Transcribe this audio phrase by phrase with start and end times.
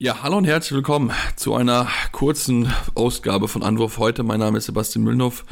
[0.00, 4.22] Ja, hallo und herzlich willkommen zu einer kurzen Ausgabe von Anwurf heute.
[4.22, 5.44] Mein Name ist Sebastian Müllnow.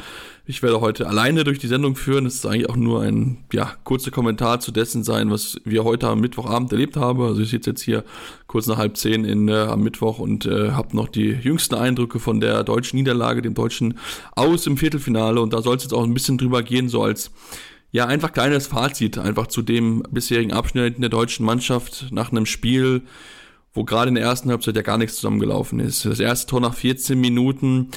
[0.45, 2.25] Ich werde heute alleine durch die Sendung führen.
[2.25, 6.07] Es ist eigentlich auch nur ein ja, kurzer Kommentar zu dessen sein, was wir heute
[6.07, 7.21] am Mittwochabend erlebt haben.
[7.23, 8.05] Also ich sitze jetzt hier
[8.47, 12.17] kurz nach halb zehn in, äh, am Mittwoch und äh, habe noch die jüngsten Eindrücke
[12.19, 13.99] von der deutschen Niederlage, dem deutschen
[14.33, 15.41] Aus im Viertelfinale.
[15.41, 17.31] Und da soll es jetzt auch ein bisschen drüber gehen, so als
[17.91, 23.01] ja, einfach kleines Fazit, einfach zu dem bisherigen Abschnitt der deutschen Mannschaft nach einem Spiel,
[23.77, 26.03] wo gerade in der ersten Halbzeit ja gar nichts zusammengelaufen ist.
[26.03, 27.89] Das erste Tor nach 14 Minuten,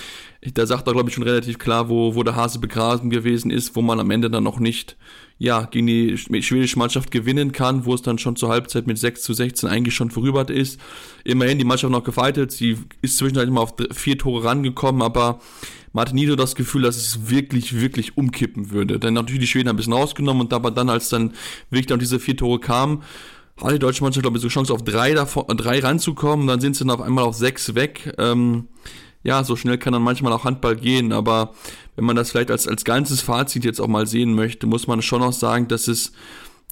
[0.42, 3.74] da sagt er, glaube ich, schon relativ klar, wo, wo der Hase begraben gewesen ist,
[3.74, 4.96] wo man am Ende dann noch nicht
[5.38, 9.22] ja, gegen die schwedische Mannschaft gewinnen kann, wo es dann schon zur Halbzeit mit 6
[9.22, 10.78] zu 16 eigentlich schon vorüber ist.
[11.24, 15.40] Immerhin die Mannschaft noch gefeitet, sie ist zwischendurch mal auf vier Tore rangekommen, aber
[15.94, 18.98] man hatte nie so das Gefühl, dass es wirklich, wirklich umkippen würde.
[18.98, 21.32] Denn natürlich die Schweden ein bisschen rausgenommen und aber dann, als dann
[21.70, 23.02] wirklich dann diese vier Tore kamen,
[23.62, 26.46] hatte die deutsche Mannschaft, glaube ich, so Chance auf drei, davon, drei ranzukommen.
[26.46, 28.14] Dann sind sie dann auf einmal auf sechs weg.
[28.18, 28.68] Ähm,
[29.22, 31.52] ja, so schnell kann dann manchmal auch Handball gehen, aber
[31.96, 35.02] wenn man das vielleicht als, als ganzes Fazit jetzt auch mal sehen möchte, muss man
[35.02, 36.12] schon auch sagen, dass es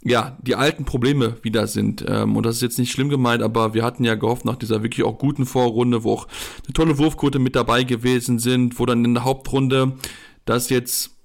[0.04, 2.04] ja, die alten Probleme wieder sind.
[2.06, 4.82] Ähm, und das ist jetzt nicht schlimm gemeint, aber wir hatten ja gehofft, nach dieser
[4.82, 6.28] wirklich auch guten Vorrunde, wo auch
[6.64, 9.96] eine tolle Wurfquote mit dabei gewesen sind, wo dann in der Hauptrunde
[10.44, 11.17] das jetzt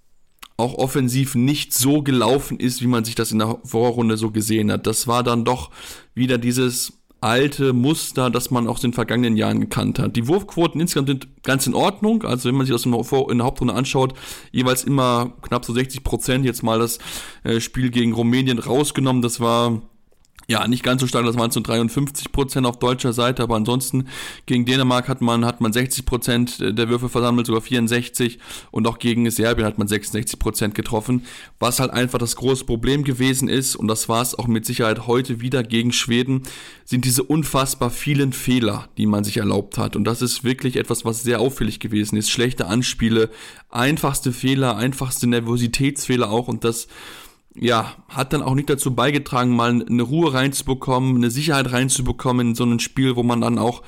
[0.63, 4.71] auch offensiv nicht so gelaufen ist, wie man sich das in der Vorrunde so gesehen
[4.71, 4.87] hat.
[4.87, 5.69] Das war dann doch
[6.15, 10.15] wieder dieses alte Muster, das man aus den vergangenen Jahren gekannt hat.
[10.17, 12.23] Die Wurfquoten insgesamt sind ganz in Ordnung.
[12.23, 14.13] Also wenn man sich das in der Hauptrunde anschaut,
[14.51, 16.45] jeweils immer knapp so 60 Prozent.
[16.45, 16.99] Jetzt mal das
[17.43, 19.21] äh, Spiel gegen Rumänien rausgenommen.
[19.21, 19.81] Das war
[20.47, 24.07] ja, nicht ganz so stark, das waren so 53 Prozent auf deutscher Seite, aber ansonsten
[24.45, 28.39] gegen Dänemark hat man, hat man 60 Prozent der Würfe versammelt, sogar 64
[28.71, 31.25] und auch gegen Serbien hat man 66 Prozent getroffen,
[31.59, 35.07] was halt einfach das große Problem gewesen ist und das war es auch mit Sicherheit
[35.07, 36.43] heute wieder gegen Schweden,
[36.85, 39.95] sind diese unfassbar vielen Fehler, die man sich erlaubt hat.
[39.95, 43.29] Und das ist wirklich etwas, was sehr auffällig gewesen ist, schlechte Anspiele,
[43.69, 46.87] einfachste Fehler, einfachste Nervositätsfehler auch und das
[47.55, 52.55] ja, hat dann auch nicht dazu beigetragen, mal eine Ruhe reinzubekommen, eine Sicherheit reinzubekommen in
[52.55, 53.83] so ein Spiel, wo man dann auch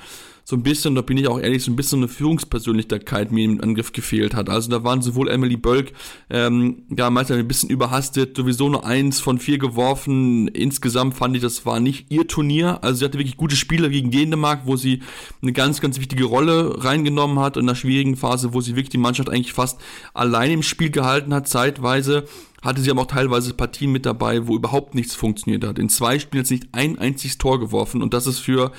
[0.47, 3.61] so ein bisschen, da bin ich auch ehrlich, so ein bisschen eine Führungspersönlichkeit mir im
[3.61, 4.47] Angriff gefehlt hat.
[4.47, 5.91] Also da waren sowohl Emily Bölk,
[6.29, 10.47] ähm, ja, meistens ein bisschen überhastet, sowieso nur eins von vier geworfen.
[10.49, 12.83] Insgesamt fand ich, das war nicht ihr Turnier.
[12.83, 15.01] Also sie hatte wirklich gute Spiele gegen Dänemark, wo sie
[15.41, 18.99] eine ganz, ganz wichtige Rolle reingenommen hat in einer schwierigen Phase, wo sie wirklich die
[18.99, 19.81] Mannschaft eigentlich fast
[20.13, 22.25] allein im Spiel gehalten hat, zeitweise
[22.65, 25.77] hatte sie aber auch teilweise Partien mit dabei, wo überhaupt nichts funktioniert hat.
[25.77, 28.71] In zwei Spielen jetzt nicht ein einziges Tor geworfen und das ist für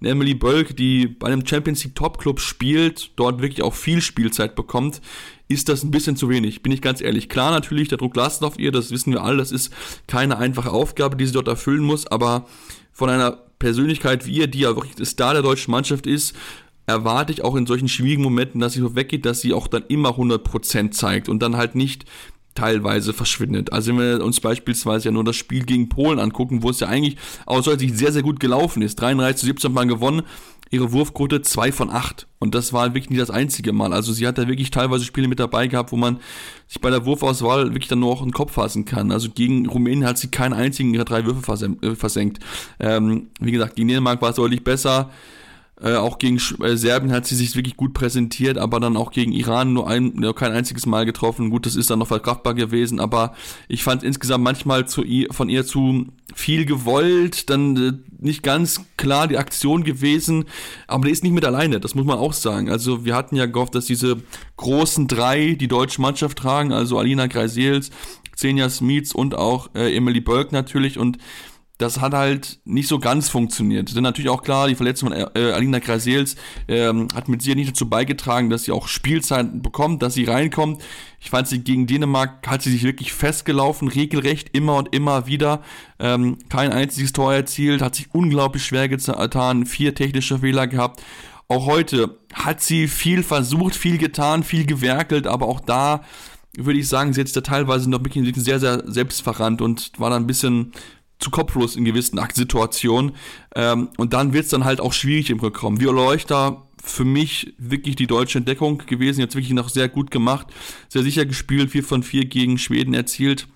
[0.00, 4.56] Emily Bölk, die bei einem Champions League Top Club spielt, dort wirklich auch viel Spielzeit
[4.56, 5.02] bekommt,
[5.46, 7.28] ist das ein bisschen zu wenig, bin ich ganz ehrlich.
[7.28, 9.70] Klar natürlich, der Druck lastet auf ihr, das wissen wir alle, das ist
[10.06, 12.46] keine einfache Aufgabe, die sie dort erfüllen muss, aber
[12.92, 16.34] von einer Persönlichkeit wie ihr, die ja wirklich der Star der deutschen Mannschaft ist,
[16.86, 19.84] erwarte ich auch in solchen schwierigen Momenten, dass sie so weggeht, dass sie auch dann
[19.88, 22.04] immer 100% zeigt und dann halt nicht
[22.54, 23.72] teilweise verschwindet.
[23.72, 26.88] Also wenn wir uns beispielsweise ja nur das Spiel gegen Polen angucken, wo es ja
[26.88, 27.16] eigentlich
[27.46, 29.00] aus heutiger Sicht sehr, sehr gut gelaufen ist.
[29.00, 30.22] 33 zu 17 Mal gewonnen,
[30.70, 32.26] ihre Wurfquote 2 von 8.
[32.38, 33.92] Und das war wirklich nicht das einzige Mal.
[33.92, 36.18] Also sie hat da wirklich teilweise Spiele mit dabei gehabt, wo man
[36.66, 39.12] sich bei der Wurfauswahl wirklich dann nur auch den Kopf fassen kann.
[39.12, 42.42] Also gegen Rumänien hat sie keinen einzigen ihrer drei Würfe äh, versenkt.
[42.80, 45.10] Ähm, wie gesagt, gegen Dänemark war es deutlich besser.
[45.80, 49.32] Äh, auch gegen äh, Serbien hat sie sich wirklich gut präsentiert, aber dann auch gegen
[49.32, 51.50] Iran nur, ein, nur kein einziges Mal getroffen.
[51.50, 53.34] Gut, das ist dann noch verkraftbar gewesen, aber
[53.66, 59.26] ich fand insgesamt manchmal zu, von ihr zu viel gewollt, dann äh, nicht ganz klar
[59.26, 60.44] die Aktion gewesen,
[60.86, 62.70] aber die ist nicht mit alleine, das muss man auch sagen.
[62.70, 64.18] Also wir hatten ja gehofft, dass diese
[64.56, 67.90] großen drei die deutsche Mannschaft tragen, also Alina Greisels,
[68.32, 71.18] Xenia Smits und auch äh, Emily Bölk natürlich und
[71.78, 73.94] das hat halt nicht so ganz funktioniert.
[73.96, 76.36] Denn natürlich auch klar, die Verletzung von äh, Alina Grasels
[76.68, 80.82] ähm, hat mit sie nicht dazu beigetragen, dass sie auch Spielzeit bekommt, dass sie reinkommt.
[81.18, 85.62] Ich fand sie gegen Dänemark hat sie sich wirklich festgelaufen, regelrecht immer und immer wieder.
[85.98, 91.02] Ähm, kein einziges Tor erzielt, hat sich unglaublich schwer getan, vier technische Fehler gehabt.
[91.48, 96.02] Auch heute hat sie viel versucht, viel getan, viel gewerkelt, aber auch da
[96.56, 100.10] würde ich sagen, sie hat sich da teilweise noch wirklich sehr, sehr selbstverrannt und war
[100.10, 100.72] da ein bisschen
[101.18, 103.12] zu kopflos in gewissen Situationen.
[103.54, 105.80] Ähm, und dann wird es dann halt auch schwierig im Rückkommen.
[105.80, 110.48] Viola Leuchter für mich wirklich die deutsche Entdeckung gewesen, jetzt wirklich noch sehr gut gemacht,
[110.88, 113.48] sehr sicher gespielt, 4 von 4 gegen Schweden erzielt.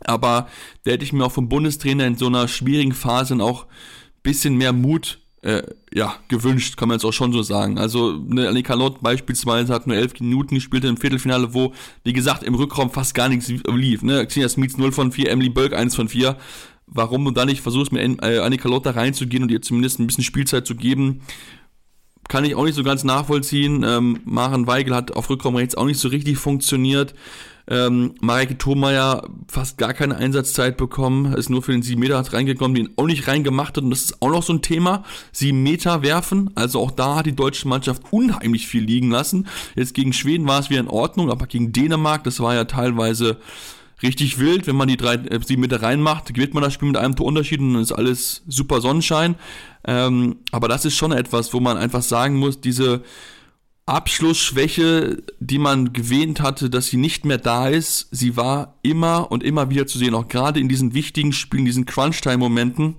[0.00, 0.48] Aber
[0.82, 3.68] da hätte ich mir auch vom Bundestrainer in so einer schwierigen Phase auch ein
[4.24, 5.62] bisschen mehr Mut äh,
[5.92, 7.78] ja, gewünscht, kann man jetzt auch schon so sagen.
[7.78, 11.72] Also eine Annika Lott beispielsweise hat nur elf Minuten gespielt im Viertelfinale, wo,
[12.02, 14.02] wie gesagt, im Rückraum fast gar nichts lief.
[14.02, 14.26] Ne?
[14.26, 16.36] Xenia Smith 0 von 4, Emily Bölk 1 von 4.
[16.86, 20.06] Warum du da nicht versuchst, mit äh, Annika Lott da reinzugehen und ihr zumindest ein
[20.06, 21.22] bisschen Spielzeit zu geben,
[22.28, 23.84] kann ich auch nicht so ganz nachvollziehen.
[23.86, 27.14] Ähm, Maren Weigel hat auf Rückraum rechts auch nicht so richtig funktioniert.
[27.66, 32.74] Ähm, Marek Thomeier fast gar keine Einsatzzeit bekommen, ist nur für den 7 Meter reingekommen,
[32.74, 35.02] den auch nicht reingemacht hat und das ist auch noch so ein Thema.
[35.32, 39.46] 7 Meter werfen, also auch da hat die deutsche Mannschaft unheimlich viel liegen lassen.
[39.76, 43.38] Jetzt gegen Schweden war es wieder in Ordnung, aber gegen Dänemark, das war ja teilweise
[44.02, 44.66] richtig wild.
[44.66, 47.60] Wenn man die drei, äh, sieben Meter reinmacht, gewinnt man das Spiel mit einem Torunterschied
[47.60, 49.36] und dann ist alles super Sonnenschein.
[49.86, 53.02] Ähm, aber das ist schon etwas, wo man einfach sagen muss, diese
[53.86, 59.42] Abschlussschwäche, die man gewähnt hatte, dass sie nicht mehr da ist, sie war immer und
[59.42, 62.96] immer wieder zu sehen, auch gerade in diesen wichtigen Spielen, diesen Crunch-Time-Momenten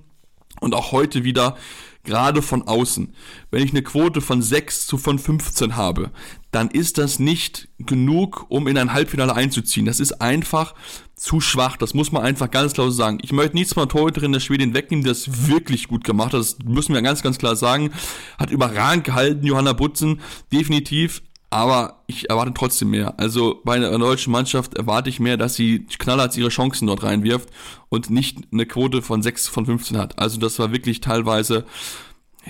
[0.60, 1.56] und auch heute wieder
[2.04, 3.12] gerade von außen.
[3.50, 6.12] Wenn ich eine Quote von 6 zu von 15 habe,
[6.56, 9.84] dann ist das nicht genug, um in ein Halbfinale einzuziehen.
[9.84, 10.74] Das ist einfach
[11.14, 11.76] zu schwach.
[11.76, 13.18] Das muss man einfach ganz klar sagen.
[13.20, 16.40] Ich möchte nichts von Torhüterin der Schwedin wegnehmen, die das wirklich gut gemacht hat.
[16.40, 17.90] Das müssen wir ganz, ganz klar sagen.
[18.38, 20.22] Hat überragend gehalten, Johanna Butzen.
[20.50, 21.20] Definitiv.
[21.50, 23.20] Aber ich erwarte trotzdem mehr.
[23.20, 27.50] Also bei einer deutschen Mannschaft erwarte ich mehr, dass sie knallhart ihre Chancen dort reinwirft
[27.90, 30.18] und nicht eine Quote von 6 von 15 hat.
[30.18, 31.66] Also das war wirklich teilweise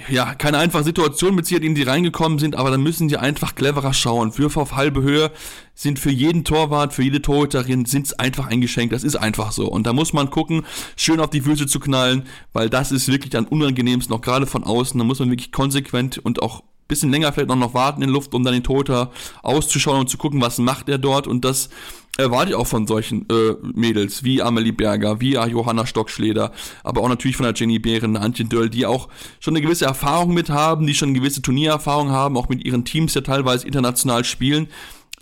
[0.08, 3.54] ja, keine einfache Situation mit Sicherheit, in die reingekommen sind, aber dann müssen sie einfach
[3.54, 4.36] cleverer schauen.
[4.36, 5.30] Würfe auf halbe Höhe
[5.74, 8.90] sind für jeden Torwart, für jede Torhüterin, sind es einfach ein Geschenk.
[8.90, 9.66] Das ist einfach so.
[9.68, 10.64] Und da muss man gucken,
[10.96, 14.64] schön auf die Füße zu knallen, weil das ist wirklich dann unangenehmsten, auch gerade von
[14.64, 14.98] außen.
[14.98, 18.34] Da muss man wirklich konsequent und auch bisschen länger vielleicht noch, noch warten in Luft,
[18.34, 19.10] um dann den Torhüter
[19.42, 21.26] auszuschauen und zu gucken, was macht er dort.
[21.26, 21.68] Und das
[22.16, 26.52] erwarte ich auch von solchen äh, Mädels wie Amelie Berger, wie Johanna Stockschleder,
[26.82, 29.08] aber auch natürlich von der Jenny Behren, Antje Döll, die auch
[29.40, 32.84] schon eine gewisse Erfahrung mit haben, die schon eine gewisse Turniererfahrung haben, auch mit ihren
[32.84, 34.68] Teams ja teilweise international spielen.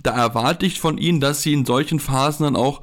[0.02, 2.82] Da erwarte ich von ihnen, dass sie in solchen Phasen dann auch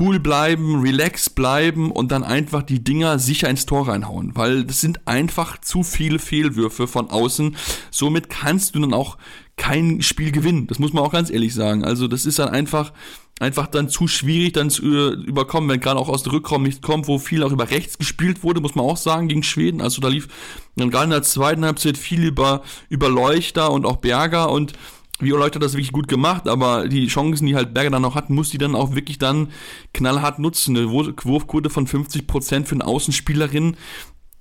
[0.00, 4.80] cool bleiben, relax bleiben und dann einfach die Dinger sicher ins Tor reinhauen, weil das
[4.80, 7.56] sind einfach zu viele Fehlwürfe von außen.
[7.90, 9.16] Somit kannst du dann auch
[9.56, 10.66] kein Spiel gewinnen.
[10.66, 11.84] Das muss man auch ganz ehrlich sagen.
[11.84, 12.92] Also das ist dann einfach
[13.38, 17.06] einfach dann zu schwierig dann zu überkommen, wenn gerade auch aus der Rückraum nicht kommt,
[17.06, 19.80] wo viel auch über rechts gespielt wurde, muss man auch sagen, gegen Schweden.
[19.80, 20.28] Also da lief
[20.76, 24.72] dann gerade in der zweiten Halbzeit viel über, über Leuchter und auch Berger und
[25.18, 28.28] Viola hat das wirklich gut gemacht, aber die Chancen, die halt Berger dann noch hat,
[28.28, 29.48] muss die dann auch wirklich dann
[29.94, 30.76] knallhart nutzen.
[30.76, 33.76] Eine Wurfquote von 50% für eine Außenspielerin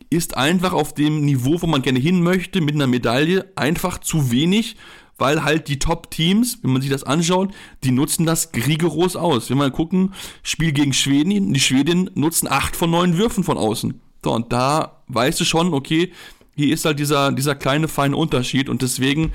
[0.09, 4.31] ist einfach auf dem Niveau, wo man gerne hin möchte, mit einer Medaille, einfach zu
[4.31, 4.75] wenig,
[5.17, 7.53] weil halt die Top-Teams, wenn man sich das anschaut,
[7.83, 9.49] die nutzen das rigoros aus.
[9.49, 10.13] Wenn wir gucken,
[10.43, 13.99] Spiel gegen Schweden, die Schwedinnen nutzen acht von neun Würfen von außen.
[14.23, 16.11] So, und da weißt du schon, okay,
[16.55, 19.31] hier ist halt dieser, dieser kleine feine Unterschied und deswegen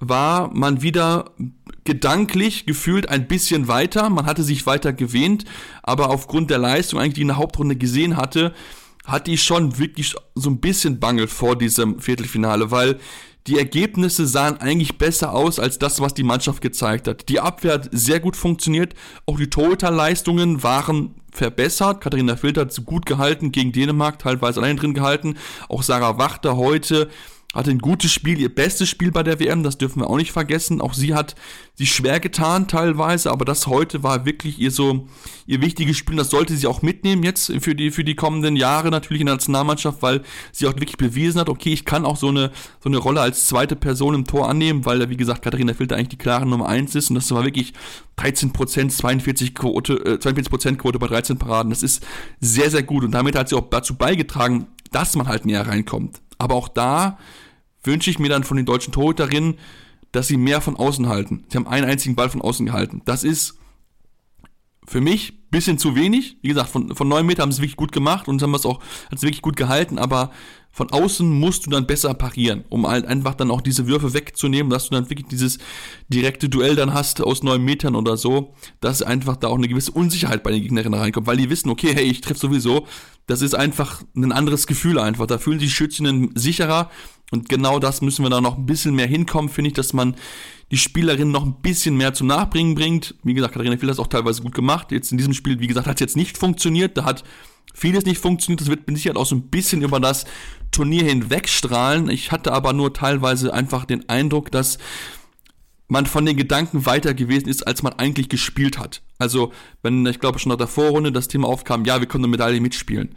[0.00, 1.30] war man wieder
[1.84, 4.10] gedanklich gefühlt ein bisschen weiter.
[4.10, 5.44] Man hatte sich weiter gewähnt,
[5.82, 8.52] aber aufgrund der Leistung, eigentlich die in der Hauptrunde gesehen hatte,
[9.04, 12.98] hatte ich schon wirklich so ein bisschen Bangel vor diesem Viertelfinale, weil
[13.46, 17.28] die Ergebnisse sahen eigentlich besser aus als das, was die Mannschaft gezeigt hat.
[17.28, 18.94] Die Abwehr hat sehr gut funktioniert,
[19.26, 22.00] auch die Torhüterleistungen waren verbessert.
[22.00, 25.36] Katharina Filter hat gut gehalten gegen Dänemark, teilweise allein drin gehalten.
[25.68, 27.08] Auch Sarah Wachter heute
[27.52, 30.32] hatte ein gutes Spiel, ihr bestes Spiel bei der WM, das dürfen wir auch nicht
[30.32, 30.80] vergessen.
[30.80, 31.34] Auch sie hat
[31.74, 35.08] sich schwer getan teilweise, aber das heute war wirklich ihr so
[35.46, 36.16] ihr wichtiges Spiel.
[36.16, 39.36] Das sollte sie auch mitnehmen jetzt für die für die kommenden Jahre natürlich in der
[39.36, 42.98] Nationalmannschaft, weil sie auch wirklich bewiesen hat, okay, ich kann auch so eine so eine
[42.98, 46.46] Rolle als zweite Person im Tor annehmen, weil wie gesagt Katharina Filter eigentlich die klare
[46.46, 47.74] Nummer eins ist und das war wirklich
[48.16, 51.70] 13 42 Quote, äh, 42% Quote bei 13 Paraden.
[51.70, 52.02] Das ist
[52.40, 56.20] sehr sehr gut und damit hat sie auch dazu beigetragen, dass man halt näher reinkommt.
[56.38, 57.18] Aber auch da
[57.84, 59.58] wünsche ich mir dann von den deutschen Torhüterinnen,
[60.12, 61.44] dass sie mehr von außen halten.
[61.48, 63.02] Sie haben einen einzigen Ball von außen gehalten.
[63.04, 63.58] Das ist
[64.86, 66.38] für mich bisschen zu wenig.
[66.42, 68.66] Wie gesagt, von, von 9 Meter haben sie es wirklich gut gemacht und haben es
[68.66, 70.32] auch, hat es wirklich gut gehalten, aber
[70.74, 74.70] von außen musst du dann besser parieren, um halt einfach dann auch diese Würfe wegzunehmen,
[74.70, 75.58] dass du dann wirklich dieses
[76.08, 79.92] direkte Duell dann hast aus 9 Metern oder so, dass einfach da auch eine gewisse
[79.92, 82.86] Unsicherheit bei den Gegnerinnen reinkommt, weil die wissen, okay, hey, ich treffe sowieso,
[83.26, 85.26] das ist einfach ein anderes Gefühl einfach.
[85.26, 86.90] Da fühlen sich Schützinnen sicherer
[87.30, 90.16] und genau das müssen wir da noch ein bisschen mehr hinkommen, finde ich, dass man
[90.72, 93.14] die Spielerin noch ein bisschen mehr zum Nachbringen bringt.
[93.22, 94.90] Wie gesagt, Katharina Phil hat das auch teilweise gut gemacht.
[94.90, 96.96] Jetzt in diesem Spiel, wie gesagt, hat es jetzt nicht funktioniert.
[96.96, 97.24] Da hat
[97.74, 98.62] vieles nicht funktioniert.
[98.62, 100.24] Das wird mit Sicherheit auch so ein bisschen über das
[100.70, 102.08] Turnier hinwegstrahlen.
[102.08, 104.78] Ich hatte aber nur teilweise einfach den Eindruck, dass
[105.88, 109.02] man von den Gedanken weiter gewesen ist, als man eigentlich gespielt hat.
[109.18, 109.52] Also,
[109.82, 112.62] wenn, ich glaube, schon nach der Vorrunde das Thema aufkam, ja, wir können eine Medaille
[112.62, 113.14] mitspielen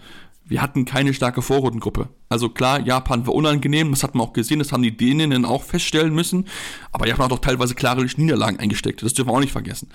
[0.47, 2.09] wir hatten keine starke Vorrundengruppe.
[2.29, 5.63] Also klar, Japan war unangenehm, das hat man auch gesehen, das haben die Däninnen auch
[5.63, 6.45] feststellen müssen.
[6.91, 9.01] Aber Japan hat auch teilweise klare Niederlagen eingesteckt.
[9.01, 9.89] Das dürfen wir auch nicht vergessen.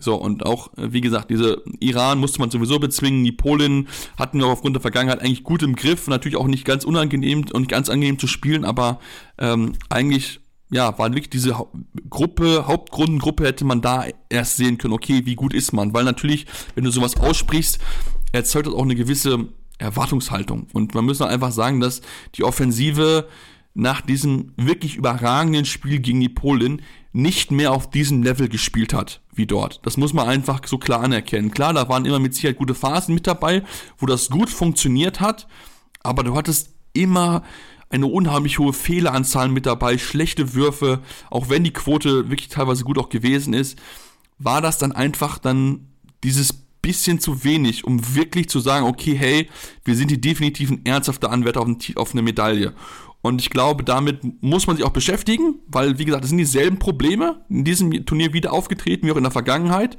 [0.00, 3.24] So, und auch, äh, wie gesagt, diese Iran musste man sowieso bezwingen.
[3.24, 6.06] Die Polen hatten wir aufgrund der Vergangenheit eigentlich gut im Griff.
[6.06, 9.00] Natürlich auch nicht ganz unangenehm und ganz angenehm zu spielen, aber
[9.38, 10.40] ähm, eigentlich
[10.70, 11.56] ja, war wirklich diese
[12.10, 15.94] Gruppe, Hauptgrundengruppe hätte man da erst sehen können, okay, wie gut ist man?
[15.94, 17.78] Weil natürlich, wenn du sowas aussprichst,
[18.32, 19.48] erzeugt das auch eine gewisse
[19.78, 20.66] Erwartungshaltung.
[20.72, 22.02] Und man muss einfach sagen, dass
[22.34, 23.28] die Offensive
[23.74, 26.82] nach diesem wirklich überragenden Spiel gegen die Polen
[27.12, 29.80] nicht mehr auf diesem Level gespielt hat wie dort.
[29.84, 31.52] Das muss man einfach so klar anerkennen.
[31.52, 33.62] Klar, da waren immer mit Sicherheit gute Phasen mit dabei,
[33.96, 35.46] wo das gut funktioniert hat,
[36.02, 37.44] aber du hattest immer
[37.90, 42.98] eine unheimlich hohe Fehleranzahl mit dabei, schlechte Würfe, auch wenn die Quote wirklich teilweise gut
[42.98, 43.78] auch gewesen ist,
[44.38, 45.88] war das dann einfach dann
[46.22, 49.50] dieses bisschen zu wenig, um wirklich zu sagen, okay, hey,
[49.84, 52.72] wir sind die definitiven ernsthafte Anwärter auf, auf eine Medaille.
[53.20, 56.78] Und ich glaube, damit muss man sich auch beschäftigen, weil, wie gesagt, das sind dieselben
[56.78, 59.98] Probleme in diesem Turnier wieder aufgetreten, wie auch in der Vergangenheit.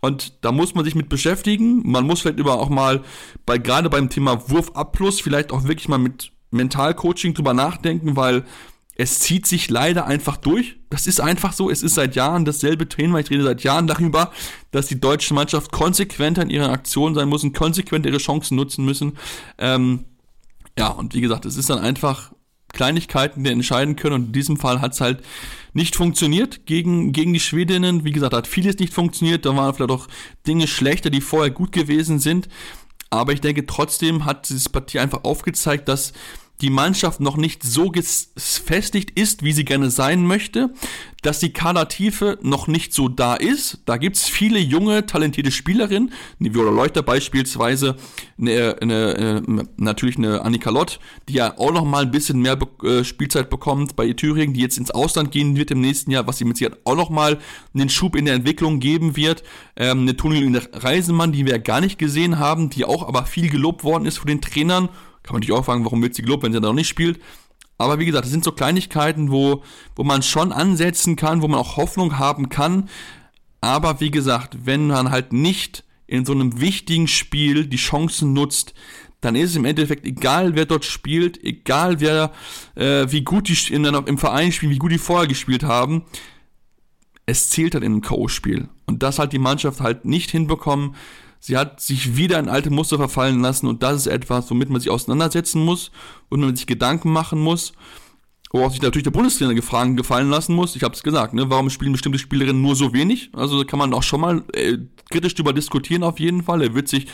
[0.00, 1.88] Und da muss man sich mit beschäftigen.
[1.88, 3.04] Man muss vielleicht über auch mal
[3.46, 8.44] bei, gerade beim Thema Wurfabplus vielleicht auch wirklich mal mit Mentalcoaching drüber nachdenken, weil
[8.96, 10.76] es zieht sich leider einfach durch.
[10.88, 11.70] Das ist einfach so.
[11.70, 13.18] Es ist seit Jahren dasselbe Thema.
[13.18, 14.30] Ich rede seit Jahren darüber,
[14.70, 18.84] dass die deutsche Mannschaft konsequenter in ihren Aktionen sein muss und konsequent ihre Chancen nutzen
[18.84, 19.18] müssen.
[19.58, 20.04] Ähm,
[20.78, 22.32] ja, und wie gesagt, es ist dann einfach
[22.72, 24.14] Kleinigkeiten, die entscheiden können.
[24.14, 25.22] Und in diesem Fall hat es halt
[25.72, 28.04] nicht funktioniert gegen, gegen die Schwedinnen.
[28.04, 29.44] Wie gesagt, hat vieles nicht funktioniert.
[29.44, 30.06] Da waren vielleicht auch
[30.46, 32.48] Dinge schlechter, die vorher gut gewesen sind.
[33.10, 36.12] Aber ich denke, trotzdem hat dieses Partie einfach aufgezeigt, dass
[36.60, 40.72] die Mannschaft noch nicht so gefestigt ist, wie sie gerne sein möchte,
[41.22, 43.80] dass die Kadertiefe noch nicht so da ist.
[43.86, 47.96] Da gibt's viele junge, talentierte Spielerinnen, wie Viola Leuchter beispielsweise,
[48.38, 52.58] eine, eine, eine, natürlich eine Annika Lott, die ja auch noch mal ein bisschen mehr
[52.84, 56.38] äh, Spielzeit bekommt bei Thüringen, die jetzt ins Ausland gehen wird im nächsten Jahr, was
[56.38, 57.38] sie mit Sicherheit auch noch mal
[57.74, 59.42] einen Schub in der Entwicklung geben wird.
[59.76, 63.50] Ähm, eine Tunnel Reisemann, die wir ja gar nicht gesehen haben, die auch aber viel
[63.50, 64.88] gelobt worden ist von den Trainern
[65.24, 67.18] kann man natürlich auch fragen, warum wird sie gelobt, wenn sie da noch nicht spielt.
[67.78, 69.64] Aber wie gesagt, das sind so Kleinigkeiten, wo,
[69.96, 72.88] wo man schon ansetzen kann, wo man auch Hoffnung haben kann.
[73.60, 78.74] Aber wie gesagt, wenn man halt nicht in so einem wichtigen Spiel die Chancen nutzt,
[79.22, 82.30] dann ist es im Endeffekt egal, wer dort spielt, egal wer,
[82.74, 86.04] äh, wie gut die in, im Verein spielen, wie gut die vorher gespielt haben.
[87.24, 88.68] Es zählt halt in einem K.O.-Spiel.
[88.84, 90.94] Und das hat die Mannschaft halt nicht hinbekommen.
[91.46, 94.80] Sie hat sich wieder in alte Muster verfallen lassen und das ist etwas, womit man
[94.80, 95.90] sich auseinandersetzen muss
[96.30, 97.74] und man sich Gedanken machen muss.
[98.50, 100.74] Worauf sich natürlich der Bundestrainer gefragen, gefallen lassen muss.
[100.74, 101.50] Ich habe es gesagt, ne?
[101.50, 103.28] warum spielen bestimmte Spielerinnen nur so wenig?
[103.34, 104.78] Also kann man auch schon mal äh,
[105.10, 106.62] kritisch darüber diskutieren auf jeden Fall.
[106.62, 107.08] Er wird sich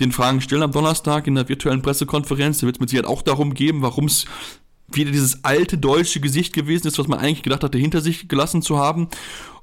[0.00, 2.58] den Fragen stellen am Donnerstag in der virtuellen Pressekonferenz.
[2.58, 4.24] Da wird es mit Sicherheit auch darum geben, warum es
[4.88, 8.62] wieder dieses alte deutsche Gesicht gewesen ist, was man eigentlich gedacht hatte, hinter sich gelassen
[8.62, 9.06] zu haben.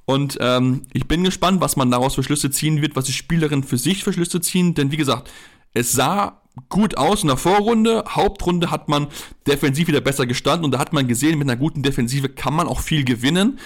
[0.05, 3.63] Und ähm, ich bin gespannt, was man daraus für Schlüsse ziehen wird, was die Spielerinnen
[3.63, 4.73] für sich für Schlüsse ziehen.
[4.73, 5.31] Denn wie gesagt,
[5.73, 8.03] es sah gut aus in der Vorrunde.
[8.07, 9.07] Hauptrunde hat man
[9.47, 12.67] defensiv wieder besser gestanden und da hat man gesehen, mit einer guten Defensive kann man
[12.67, 13.59] auch viel gewinnen.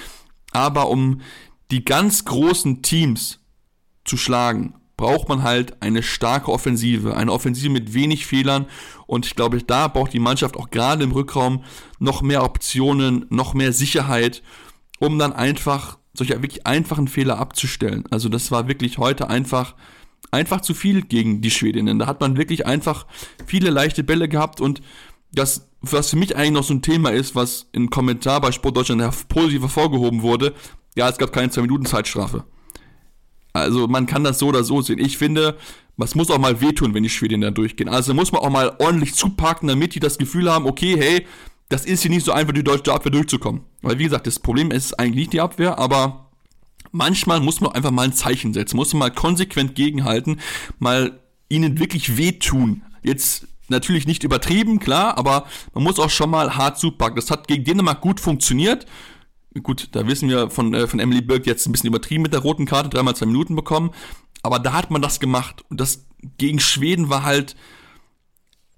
[0.51, 1.22] Aber um
[1.72, 3.39] die ganz großen Teams
[4.06, 8.65] zu schlagen, braucht man halt eine starke Offensive, eine Offensive mit wenig Fehlern
[9.06, 11.63] und ich glaube, da braucht die Mannschaft auch gerade im Rückraum
[12.00, 14.41] noch mehr Optionen, noch mehr Sicherheit,
[15.00, 18.03] um dann einfach solche wirklich einfachen Fehler abzustellen.
[18.09, 19.75] Also das war wirklich heute einfach,
[20.31, 22.00] einfach zu viel gegen die Schwedinnen.
[22.00, 23.05] Da hat man wirklich einfach
[23.45, 24.81] viele leichte Bälle gehabt und
[25.31, 29.27] das, was für mich eigentlich noch so ein Thema ist, was im Kommentar bei Sportdeutschland
[29.27, 30.53] positiv hervorgehoben wurde,
[30.95, 32.43] ja, es gab keine 2-Minuten-Zeitstrafe.
[33.53, 35.00] Also man kann das so oder so sehen.
[35.00, 35.57] Ich finde,
[35.97, 37.89] es muss auch mal wehtun, wenn die Schwedinnen da durchgehen.
[37.89, 41.25] Also muss man auch mal ordentlich zupacken, damit die das Gefühl haben, okay, hey,
[41.69, 43.62] das ist hier nicht so einfach, die deutsche Abwehr durchzukommen.
[43.81, 46.29] Weil, wie gesagt, das Problem ist eigentlich nicht die Abwehr, aber
[46.91, 50.39] manchmal muss man einfach mal ein Zeichen setzen, muss man mal konsequent gegenhalten,
[50.79, 51.19] mal
[51.50, 52.83] ihnen wirklich wehtun.
[53.03, 57.15] Jetzt natürlich nicht übertrieben, klar, aber man muss auch schon mal hart zupacken.
[57.15, 58.86] Das hat gegen Dänemark gut funktioniert.
[59.63, 62.41] Gut, da wissen wir von, äh, von Emily Burke jetzt ein bisschen übertrieben mit der
[62.41, 63.91] roten Karte, dreimal zwei Minuten bekommen.
[64.43, 65.65] Aber da hat man das gemacht.
[65.69, 66.05] Und das
[66.38, 67.55] gegen Schweden war halt,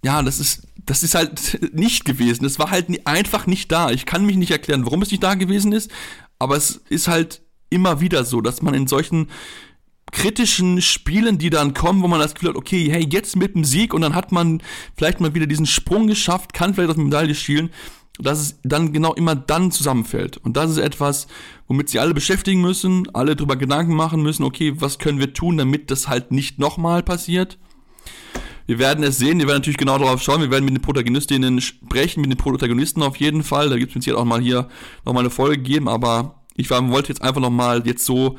[0.03, 2.43] ja, das ist, das ist halt nicht gewesen.
[2.43, 3.91] Das war halt einfach nicht da.
[3.91, 5.91] Ich kann mich nicht erklären, warum es nicht da gewesen ist,
[6.37, 9.27] aber es ist halt immer wieder so, dass man in solchen
[10.11, 13.63] kritischen Spielen, die dann kommen, wo man das Gefühl hat, okay, hey, jetzt mit dem
[13.63, 14.61] Sieg und dann hat man
[14.97, 17.69] vielleicht mal wieder diesen Sprung geschafft, kann vielleicht auf die Medaille schielen,
[18.17, 20.37] dass es dann genau immer dann zusammenfällt.
[20.37, 21.27] Und das ist etwas,
[21.67, 25.57] womit sie alle beschäftigen müssen, alle drüber Gedanken machen müssen, okay, was können wir tun,
[25.57, 27.57] damit das halt nicht nochmal passiert.
[28.69, 31.59] Wir werden es sehen, wir werden natürlich genau darauf schauen, wir werden mit den Protagonistinnen
[31.59, 33.67] sprechen, mit den Protagonisten auf jeden Fall.
[33.67, 34.69] Da gibt es Sicherheit auch mal hier
[35.05, 38.37] nochmal eine Folge geben, aber ich wollte jetzt einfach nochmal jetzt so,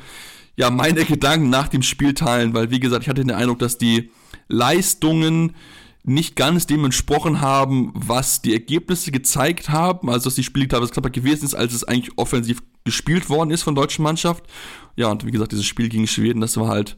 [0.55, 3.77] ja, meine Gedanken nach dem Spiel teilen, weil wie gesagt, ich hatte den Eindruck, dass
[3.77, 4.09] die
[4.47, 5.53] Leistungen
[6.05, 10.93] nicht ganz dem entsprochen haben, was die Ergebnisse gezeigt haben, also dass die Spiele teilweise
[10.93, 14.45] knapper gewesen ist, als es eigentlich offensiv gespielt worden ist von der deutschen Mannschaft.
[14.95, 16.95] Ja, und wie gesagt, dieses Spiel gegen Schweden, das war halt,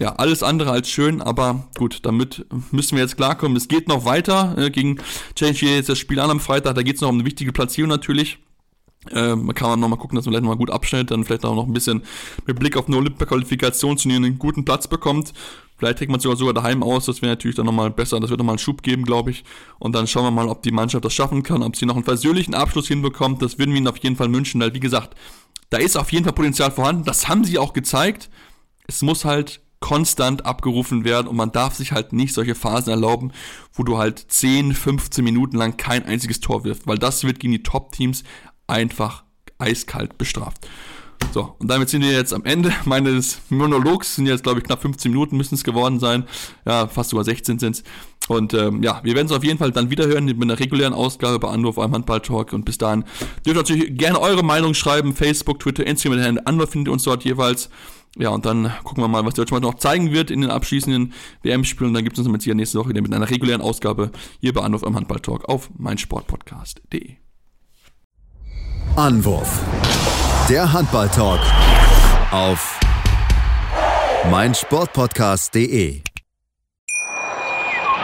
[0.00, 3.56] ja, alles andere als schön, aber gut, damit müssen wir jetzt klarkommen.
[3.56, 4.98] Es geht noch weiter äh, gegen
[5.34, 7.90] Change jetzt das Spiel an am Freitag, da geht es noch um eine wichtige Platzierung
[7.90, 8.38] natürlich.
[9.10, 11.54] Äh, man kann man nochmal gucken, dass man vielleicht nochmal gut abschneidet, dann vielleicht auch
[11.54, 12.02] noch ein bisschen
[12.46, 15.34] mit Blick auf eine Olympia-Qualifikation zu einen guten Platz bekommt.
[15.76, 18.38] Vielleicht trägt man sogar, sogar daheim aus, das wäre natürlich dann nochmal besser, das wird
[18.38, 19.44] nochmal einen Schub geben, glaube ich.
[19.78, 22.04] Und dann schauen wir mal, ob die Mannschaft das schaffen kann, ob sie noch einen
[22.04, 23.42] persönlichen Abschluss hinbekommt.
[23.42, 25.14] Das würden wir ihnen auf jeden Fall wünschen, weil wie gesagt,
[25.68, 27.04] da ist auf jeden Fall Potenzial vorhanden.
[27.04, 28.28] Das haben sie auch gezeigt.
[28.86, 33.32] Es muss halt konstant abgerufen werden und man darf sich halt nicht solche Phasen erlauben,
[33.72, 37.52] wo du halt 10, 15 Minuten lang kein einziges Tor wirft, weil das wird gegen
[37.52, 38.22] die Top-Teams
[38.66, 39.24] einfach
[39.58, 40.68] eiskalt bestraft.
[41.32, 44.16] So, und damit sind wir jetzt am Ende meines Monologs.
[44.16, 46.24] Sind jetzt, glaube ich, knapp 15 Minuten müssen es geworden sein.
[46.64, 47.84] Ja, fast sogar 16 sind es.
[48.30, 50.94] Und ähm, ja, wir werden es auf jeden Fall dann wieder hören mit einer regulären
[50.94, 52.52] Ausgabe bei Anruf einem Handball-Talk.
[52.52, 53.02] Und bis dahin
[53.44, 55.16] dürft ihr natürlich gerne eure Meinung schreiben.
[55.16, 57.70] Facebook, Twitter, Instagram, mit Herrn Anruf findet ihr uns dort jeweils.
[58.16, 61.88] Ja, und dann gucken wir mal, was Deutschland noch zeigen wird in den abschließenden WM-Spielen.
[61.88, 64.60] Und dann gibt es uns mit nächste Woche wieder mit einer regulären Ausgabe hier bei
[64.60, 67.16] Anruf am Handball-Talk auf meinsportpodcast.de.
[68.94, 69.60] Anwurf.
[70.48, 71.40] Der Handball-Talk
[72.30, 72.78] auf
[74.30, 76.02] meinsportpodcast.de.